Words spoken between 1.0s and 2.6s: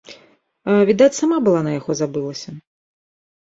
сама была на яго забылася.